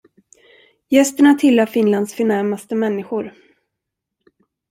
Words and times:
Gästerna 0.89 1.35
tillhör 1.35 1.65
Finlands 1.65 2.13
förnämaste 2.13 2.75
människor. 2.75 3.33